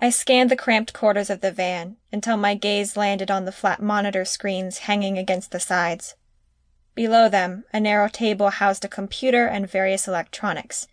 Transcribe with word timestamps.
I 0.00 0.10
scanned 0.10 0.50
the 0.50 0.56
cramped 0.56 0.92
quarters 0.92 1.28
of 1.28 1.40
the 1.40 1.50
van 1.50 1.96
until 2.12 2.36
my 2.36 2.54
gaze 2.54 2.96
landed 2.96 3.30
on 3.30 3.44
the 3.44 3.52
flat 3.52 3.82
monitor 3.82 4.24
screens 4.24 4.78
hanging 4.78 5.18
against 5.18 5.50
the 5.50 5.58
sides. 5.58 6.14
Below 6.94 7.28
them, 7.28 7.64
a 7.72 7.80
narrow 7.80 8.08
table 8.08 8.50
housed 8.50 8.84
a 8.84 8.88
computer 8.88 9.46
and 9.46 9.68
various 9.68 10.06
electronics. 10.06 10.86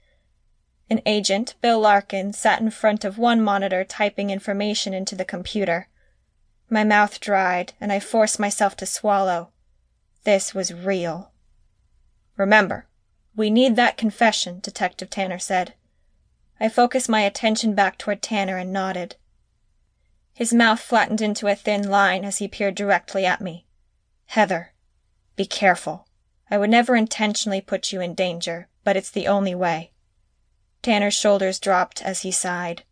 An 0.90 1.02
agent, 1.06 1.56
Bill 1.62 1.80
Larkin, 1.80 2.34
sat 2.34 2.62
in 2.62 2.70
front 2.72 3.06
of 3.06 3.18
one 3.18 3.42
monitor 3.42 3.84
typing 3.84 4.30
information 4.30 4.94
into 4.94 5.16
the 5.16 5.26
computer. 5.26 5.88
My 6.70 6.84
mouth 6.84 7.20
dried, 7.20 7.74
and 7.80 7.92
I 7.92 8.00
forced 8.00 8.40
myself 8.40 8.76
to 8.78 8.86
swallow. 8.86 9.50
This 10.24 10.54
was 10.54 10.74
real. 10.74 11.32
Remember, 12.38 12.88
we 13.36 13.50
need 13.50 13.76
that 13.76 13.98
confession, 13.98 14.60
Detective 14.62 15.10
Tanner 15.10 15.40
said. 15.40 15.74
I 16.60 16.70
focused 16.70 17.10
my 17.10 17.22
attention 17.22 17.76
back 17.76 17.98
toward 17.98 18.22
Tanner 18.22 18.58
and 18.58 18.72
nodded. 18.72 19.16
His 20.34 20.54
mouth 20.54 20.80
flattened 20.80 21.22
into 21.22 21.48
a 21.48 21.56
thin 21.56 21.90
line 21.90 22.24
as 22.24 22.38
he 22.38 22.48
peered 22.48 22.76
directly 22.76 23.26
at 23.26 23.42
me. 23.42 23.66
Heather, 24.28 24.74
be 25.36 25.46
careful. 25.46 26.08
I 26.50 26.58
would 26.58 26.70
never 26.70 26.96
intentionally 26.96 27.62
put 27.62 27.92
you 27.92 28.02
in 28.02 28.14
danger, 28.14 28.70
but 28.84 28.96
it's 28.96 29.12
the 29.12 29.28
only 29.28 29.56
way. 29.56 29.92
Tanner's 30.82 31.14
shoulders 31.14 31.60
dropped 31.60 32.02
as 32.02 32.22
he 32.22 32.32
sighed. 32.32 32.84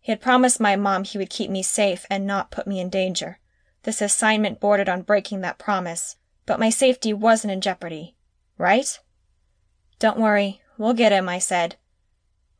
He 0.00 0.12
had 0.12 0.20
promised 0.20 0.60
my 0.60 0.76
mom 0.76 1.04
he 1.04 1.18
would 1.18 1.30
keep 1.30 1.50
me 1.50 1.62
safe 1.62 2.06
and 2.08 2.26
not 2.26 2.50
put 2.50 2.66
me 2.66 2.78
in 2.78 2.88
danger. 2.88 3.40
This 3.82 4.00
assignment 4.00 4.60
bordered 4.60 4.88
on 4.88 5.02
breaking 5.02 5.40
that 5.40 5.58
promise, 5.58 6.16
but 6.44 6.60
my 6.60 6.70
safety 6.70 7.12
wasn't 7.12 7.52
in 7.52 7.60
jeopardy, 7.60 8.14
right? 8.58 8.98
Don't 9.98 10.18
worry, 10.18 10.60
we'll 10.78 10.92
get 10.92 11.12
him, 11.12 11.28
I 11.28 11.38
said, 11.38 11.76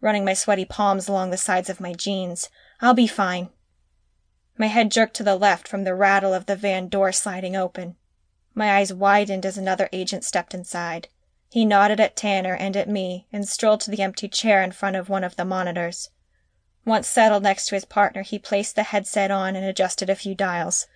running 0.07 0.25
my 0.25 0.35
sweaty 0.35 0.65
palms 0.65 1.09
along 1.09 1.31
the 1.31 1.37
sides 1.37 1.69
of 1.69 1.81
my 1.81 1.93
jeans. 1.93 2.49
I'll 2.81 2.95
be 2.95 3.09
fine. 3.09 3.49
My 4.57 4.69
head 4.69 4.93
jerked 4.93 5.17
to 5.17 5.25
the 5.25 5.35
left 5.35 5.67
from 5.67 5.83
the 5.83 5.97
rattle 5.97 6.33
of 6.33 6.47
the 6.47 6.55
van 6.55 6.87
door 6.87 7.11
sliding 7.11 7.57
open. 7.57 7.97
My 8.55 8.77
eyes 8.77 8.93
widened 8.93 9.45
as 9.45 9.59
another 9.59 9.89
agent 9.93 10.23
stepped 10.23 10.55
inside. 10.55 11.09
He 11.51 11.65
nodded 11.65 11.99
at 11.99 12.15
Tanner 12.15 12.55
and 12.55 12.77
at 12.77 12.89
me 12.89 13.27
and 13.33 13.49
strolled 13.49 13.81
to 13.81 13.91
the 13.91 14.01
empty 14.01 14.29
chair 14.29 14.63
in 14.63 14.71
front 14.71 14.95
of 14.95 15.09
one 15.09 15.25
of 15.25 15.35
the 15.35 15.45
monitors. 15.45 16.11
Once 16.85 17.09
settled 17.09 17.43
next 17.43 17.67
to 17.67 17.75
his 17.75 17.85
partner, 17.85 18.23
he 18.23 18.39
placed 18.39 18.77
the 18.77 18.85
headset 18.85 19.33
on 19.33 19.57
and 19.57 19.67
adjusted 19.67 20.09
a 20.09 20.15
few 20.15 20.37
dials. 20.37 20.87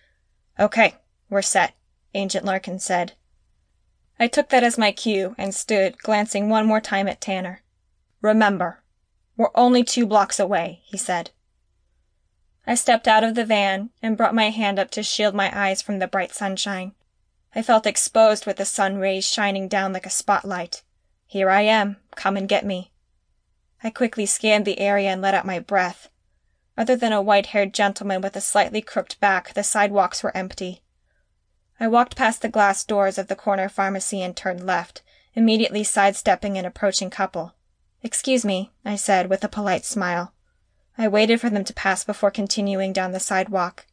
Okay, 0.57 0.95
we're 1.29 1.43
set, 1.43 1.75
Agent 2.15 2.45
Larkin 2.45 2.79
said. 2.79 3.15
I 4.21 4.29
took 4.29 4.51
that 4.51 4.63
as 4.63 4.79
my 4.79 4.93
cue 4.93 5.35
and 5.37 5.53
stood, 5.53 5.99
glancing 5.99 6.49
one 6.49 6.67
more 6.67 6.81
time 6.81 7.09
at 7.09 7.21
Tanner. 7.21 7.63
Remember, 8.23 8.80
we're 9.41 9.49
only 9.55 9.83
two 9.83 10.05
blocks 10.05 10.39
away, 10.39 10.83
he 10.85 10.99
said. 10.99 11.31
I 12.67 12.75
stepped 12.75 13.09
out 13.09 13.25
of 13.25 13.35
the 13.35 13.47
van 13.47 13.89
and 14.03 14.15
brought 14.15 14.35
my 14.35 14.51
hand 14.51 14.79
up 14.79 14.91
to 14.91 15.03
shield 15.03 15.35
my 15.35 15.51
eyes 15.59 15.81
from 15.81 15.99
the 15.99 16.07
bright 16.07 16.35
sunshine. 16.35 16.93
I 17.55 17.63
felt 17.63 17.87
exposed 17.87 18.45
with 18.45 18.59
the 18.59 18.67
sun 18.67 18.99
rays 18.99 19.27
shining 19.27 19.67
down 19.67 19.95
like 19.95 20.05
a 20.05 20.11
spotlight. 20.11 20.83
Here 21.27 21.49
I 21.49 21.63
am. 21.63 21.97
Come 22.17 22.37
and 22.37 22.47
get 22.51 22.67
me. 22.67 22.91
I 23.83 23.89
quickly 23.89 24.27
scanned 24.27 24.67
the 24.67 24.79
area 24.79 25.09
and 25.09 25.23
let 25.23 25.33
out 25.33 25.47
my 25.47 25.59
breath. 25.59 26.11
Other 26.77 26.95
than 26.95 27.15
a 27.15 27.23
white 27.23 27.47
haired 27.47 27.73
gentleman 27.73 28.21
with 28.21 28.37
a 28.37 28.43
slightly 28.43 28.83
crooked 28.83 29.19
back, 29.21 29.55
the 29.55 29.65
sidewalks 29.65 30.23
were 30.23 30.37
empty. 30.37 30.83
I 31.81 31.89
walked 31.89 32.15
past 32.15 32.43
the 32.43 32.51
glass 32.51 32.85
doors 32.85 33.17
of 33.17 33.29
the 33.29 33.37
corner 33.37 33.71
pharmacy 33.71 34.21
and 34.21 34.37
turned 34.37 34.67
left, 34.67 35.01
immediately 35.35 35.83
sidestepping 35.83 36.59
an 36.59 36.67
approaching 36.67 37.09
couple. 37.09 37.55
Excuse 38.03 38.45
me, 38.45 38.73
I 38.85 38.97
said 38.97 39.29
with 39.29 39.45
a 39.45 39.49
polite 39.49 39.85
smile. 39.85 40.33
I 40.97 41.09
waited 41.09 41.41
for 41.41 41.51
them 41.51 41.65
to 41.65 41.75
pass 41.75 42.05
before 42.05 42.31
continuing 42.31 42.93
down 42.93 43.13
the 43.13 43.21
sidewalk. 43.21 43.87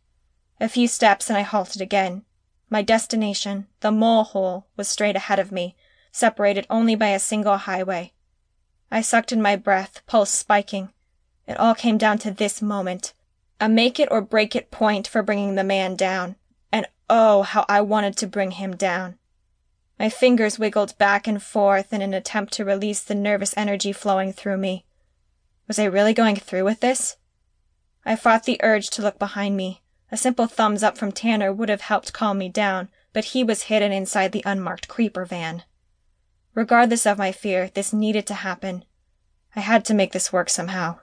A 0.60 0.70
few 0.70 0.88
steps 0.88 1.30
and 1.30 1.38
I 1.38 1.42
halted 1.42 1.82
again. 1.82 2.24
My 2.70 2.82
destination, 2.82 3.68
the 3.82 3.92
mole 3.92 4.24
hole, 4.24 4.68
was 4.76 4.88
straight 4.88 5.16
ahead 5.16 5.40
of 5.40 5.52
me, 5.52 5.76
separated 6.12 6.66
only 6.70 6.96
by 6.96 7.10
a 7.10 7.20
single 7.20 7.58
highway. 7.58 8.14
I 8.90 9.02
sucked 9.02 9.32
in 9.32 9.42
my 9.42 9.56
breath, 9.56 10.02
pulse 10.08 10.32
spiking. 10.32 10.92
It 11.46 11.60
all 11.60 11.76
came 11.76 11.98
down 11.98 12.18
to 12.20 12.32
this 12.32 12.62
moment. 12.62 13.14
A 13.60 13.68
make 13.68 14.00
it 14.00 14.10
or 14.12 14.22
break 14.22 14.56
it 14.56 14.72
point 14.72 15.08
for 15.08 15.22
bringing 15.22 15.56
the 15.56 15.64
man 15.64 15.96
down. 15.96 16.36
And 16.72 16.88
oh, 17.10 17.44
how 17.44 17.66
I 17.68 17.82
wanted 17.82 18.18
to 18.18 18.28
bring 18.28 18.52
him 18.52 18.76
down. 18.76 19.17
My 20.00 20.10
fingers 20.10 20.60
wiggled 20.60 20.98
back 20.98 21.28
and 21.28 21.42
forth 21.42 21.92
in 21.92 22.02
an 22.02 22.14
attempt 22.14 22.54
to 22.54 22.66
release 22.66 23.02
the 23.02 23.16
nervous 23.16 23.54
energy 23.58 23.92
flowing 23.92 24.32
through 24.32 24.58
me. 24.58 24.86
Was 25.68 25.80
I 25.80 25.86
really 25.86 26.14
going 26.14 26.36
through 26.36 26.66
with 26.66 26.82
this? 26.82 27.18
I 28.06 28.16
fought 28.16 28.44
the 28.44 28.60
urge 28.64 28.90
to 28.92 29.02
look 29.02 29.18
behind 29.18 29.58
me. 29.58 29.82
A 30.12 30.18
simple 30.18 30.48
thumbs 30.48 30.84
up 30.84 30.98
from 30.98 31.12
Tanner 31.12 31.52
would 31.52 31.70
have 31.70 31.82
helped 31.82 32.14
calm 32.14 32.38
me 32.38 32.48
down, 32.48 32.90
but 33.12 33.26
he 33.26 33.44
was 33.44 33.64
hidden 33.64 33.92
inside 33.92 34.32
the 34.32 34.44
unmarked 34.46 34.88
creeper 34.88 35.26
van. 35.26 35.64
Regardless 36.54 37.06
of 37.06 37.18
my 37.18 37.32
fear, 37.32 37.70
this 37.74 37.92
needed 37.92 38.26
to 38.28 38.34
happen. 38.36 38.86
I 39.56 39.60
had 39.62 39.84
to 39.86 39.94
make 39.94 40.14
this 40.14 40.32
work 40.32 40.50
somehow. 40.50 41.00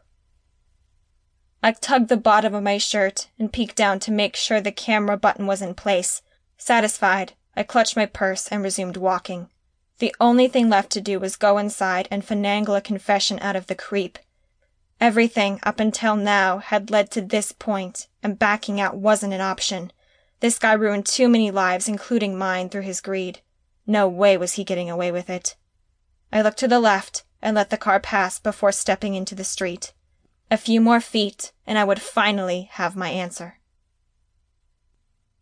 I 1.62 1.72
tugged 1.72 2.09
the 2.09 2.16
bottom 2.16 2.55
of 2.55 2.62
my 2.62 2.78
shirt 2.78 3.28
and 3.38 3.53
peeked 3.53 3.76
down 3.76 3.99
to 4.00 4.11
make 4.11 4.37
sure 4.37 4.61
the 4.61 4.72
camera 4.72 5.16
button 5.16 5.47
was 5.47 5.61
in 5.61 5.75
place. 5.75 6.22
Satisfied, 6.56 7.34
I 7.56 7.62
clutched 7.62 7.97
my 7.97 8.06
purse 8.06 8.48
and 8.48 8.62
resumed 8.62 8.97
walking. 8.97 9.48
The 9.98 10.15
only 10.20 10.48
thing 10.48 10.69
left 10.69 10.91
to 10.91 11.00
do 11.00 11.20
was 11.20 11.37
go 11.37 11.59
inside 11.59 12.09
and 12.10 12.26
finagle 12.26 12.76
a 12.76 12.81
confession 12.81 13.38
out 13.41 13.56
of 13.56 13.69
the 13.69 13.75
creep. 13.75 14.19
Everything 15.00 15.60
up 15.62 15.81
until 15.81 16.16
now 16.16 16.59
had 16.59 16.91
led 16.91 17.10
to 17.12 17.20
this 17.20 17.53
point, 17.53 18.09
and 18.22 18.38
backing 18.38 18.81
out 18.81 18.97
wasn't 18.97 19.34
an 19.34 19.41
option. 19.41 19.93
This 20.41 20.59
guy 20.59 20.72
ruined 20.72 21.06
too 21.06 21.28
many 21.28 21.50
lives, 21.50 21.88
including 21.88 22.37
mine, 22.37 22.69
through 22.69 22.82
his 22.82 23.00
greed. 23.00 23.41
No 23.87 24.09
way 24.09 24.37
was 24.37 24.54
he 24.54 24.64
getting 24.64 24.91
away 24.91 25.12
with 25.12 25.31
it. 25.31 25.56
I 26.32 26.43
looked 26.43 26.59
to 26.59 26.69
the 26.69 26.81
left 26.81 27.25
and 27.41 27.54
let 27.54 27.70
the 27.70 27.76
car 27.76 28.00
pass 28.00 28.38
before 28.38 28.72
stepping 28.72 29.14
into 29.14 29.34
the 29.34 29.44
street. 29.44 29.93
A 30.50 30.56
few 30.56 30.81
more 30.81 31.00
feet, 31.00 31.53
and 31.66 31.78
I 31.78 31.84
would 31.84 32.00
finally 32.00 32.69
have 32.72 32.97
my 32.97 33.10
answer. 33.10 33.59